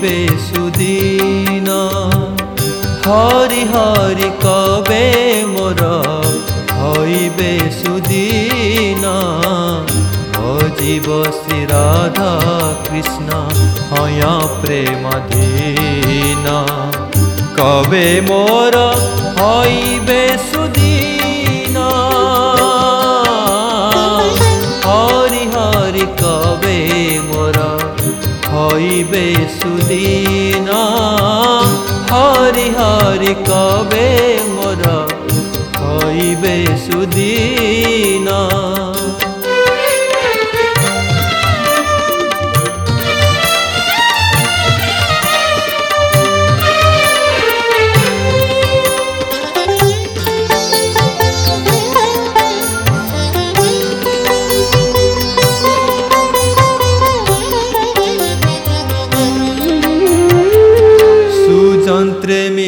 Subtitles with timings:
[0.00, 1.78] बेसुदीना।
[3.06, 5.06] हरि हरि कबे
[5.46, 5.82] मोर
[6.72, 9.16] हई बेसुदीना।
[10.78, 12.30] जीव श्री राधा
[12.88, 13.28] कृष्ण,
[13.92, 14.32] हया
[14.62, 16.56] प्रेम धीना
[17.58, 18.76] कबे मोर
[19.38, 20.55] हई बेसु
[29.48, 30.80] सुदीना
[32.10, 34.08] हरि हरि कबे
[34.50, 34.82] मोर
[36.46, 38.38] के सुदीना।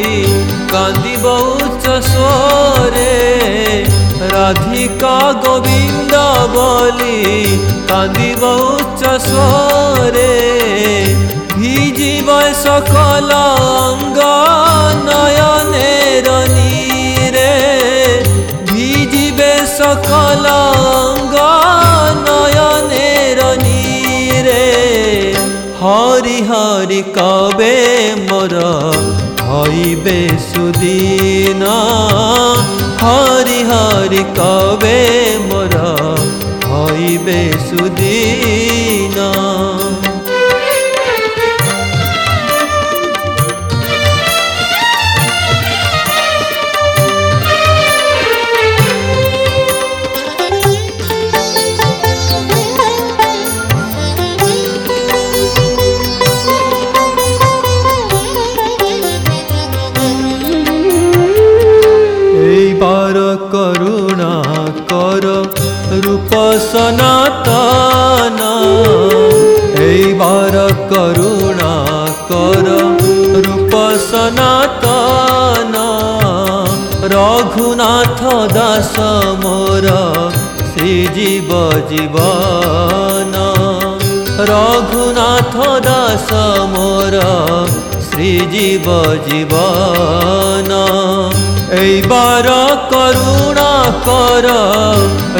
[0.73, 2.59] कदि बहु च स्वोविन्दली
[7.93, 8.71] कदि बहु
[9.03, 9.03] च
[12.61, 14.70] सकल अङ्गा
[25.82, 27.76] হরি হরি কবে
[28.30, 28.54] মোর
[29.50, 31.64] হইবে সুদিন
[33.02, 35.00] হরি হরি কবে
[35.50, 35.74] মোর
[36.70, 39.18] হইবে সুদিন
[66.73, 68.39] सनातन।
[72.33, 72.67] कर
[73.47, 73.71] रूप
[74.01, 75.75] सनातन।
[77.05, 78.23] रघुनाथ
[78.55, 78.95] दास
[79.45, 79.87] मोर
[80.65, 81.49] सि जीव
[81.89, 83.33] जीवन।
[84.41, 86.29] रघुनाथ दास
[86.69, 87.21] मोर
[88.20, 88.88] মোর শ্রীজীব
[89.28, 90.70] জীবন
[91.84, 92.48] এইবার
[92.92, 93.76] করুণা
[94.08, 94.46] কর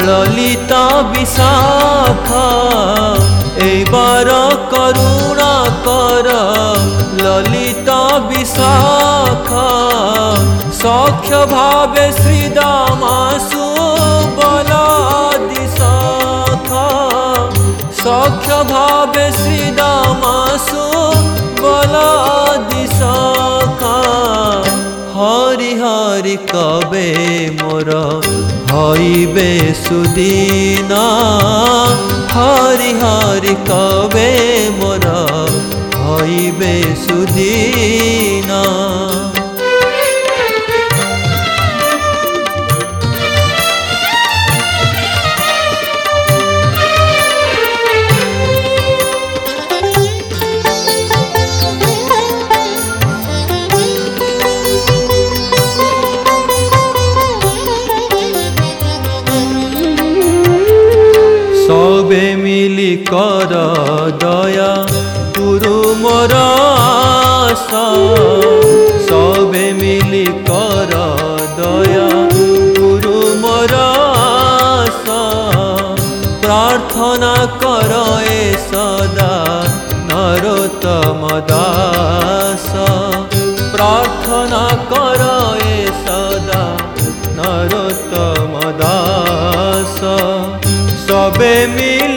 [0.06, 2.48] ললিতা বিশাখা
[3.66, 4.28] এইবার
[4.72, 5.54] করুণা
[5.86, 6.26] কর
[7.24, 9.70] ললিতা বিশাখা
[10.82, 13.66] সখ্য ভাবে শ্রীদামাসু
[14.38, 14.88] বলা
[15.50, 16.88] দিশাখা
[17.98, 20.86] সখ্য ভাবে শ্রীদামাসু
[22.71, 23.97] दिशाखा
[25.17, 27.09] हरि हरि कबे
[27.61, 27.89] मोर
[28.71, 29.51] हईबे
[29.83, 31.03] सुदीना
[32.35, 34.29] हरि कबे
[34.79, 35.05] मोर
[36.07, 36.73] हईबे
[37.05, 38.61] सुदीना
[63.10, 63.52] কর
[64.20, 64.72] দয়া
[65.36, 66.32] গুরু মোর
[67.44, 67.86] আশা
[69.08, 70.92] সবে মিলি কর
[71.58, 72.08] দয়া
[72.76, 73.72] গুরু মোর
[74.78, 75.22] আশা
[76.42, 77.92] প্রার্থনা কর
[78.32, 79.34] এ সদা
[80.08, 82.66] নরোত্তম দাস
[83.74, 85.20] প্রার্থনা কর
[85.68, 86.64] এ সদা
[87.38, 89.96] নরোত্তম দাস
[91.06, 92.16] সবে মিল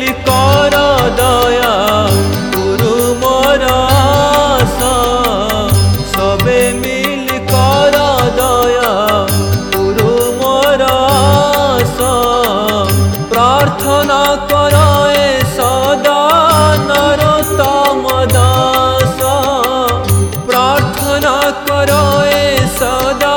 [15.57, 16.23] सदा
[16.89, 17.23] नर
[17.61, 18.37] तमद
[20.49, 21.37] प्रार्थना
[21.69, 22.03] करो
[22.79, 23.37] सदा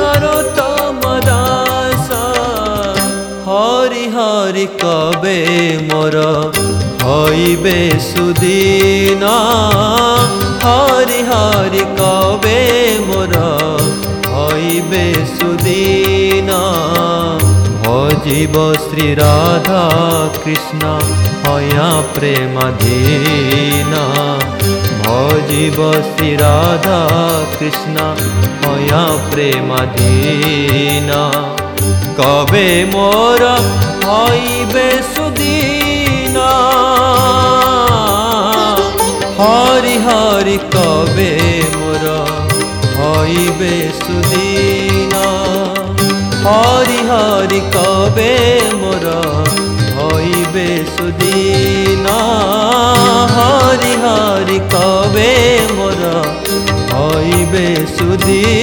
[0.00, 2.08] नरतमदास
[3.48, 5.38] हरिहरि कवे
[5.90, 6.16] मोर
[7.04, 9.36] हैवेदीना
[10.64, 12.60] हरिहरि कवे
[13.08, 13.34] मोर
[15.36, 16.60] सुदीना
[18.24, 18.54] जीव
[18.88, 19.82] श्रीराधा
[20.44, 20.98] कृष्ण
[21.52, 24.02] अया प्रेमधीना
[25.52, 26.98] भीव श्रीराधा
[27.58, 28.04] कृष्ण
[28.68, 29.02] अया
[29.32, 31.20] प्रेमधीना
[32.20, 33.44] कवे मोर
[34.04, 36.48] भयवे सुदीना
[39.40, 41.30] हरि हरि कवे
[41.76, 42.06] मोर
[42.96, 45.11] भय सुदीना
[46.45, 48.33] হরি হরি কবে
[48.81, 49.05] মোর
[49.97, 52.05] হইবে সুদিন
[53.35, 55.31] হরি হরি কবে
[55.77, 56.01] মোর
[56.93, 58.60] হইবে সুদিন